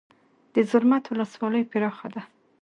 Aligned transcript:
د 0.53 0.55
زرمت 0.69 1.03
ولسوالۍ 1.07 1.63
پراخه 1.71 2.07
ده 2.13 2.21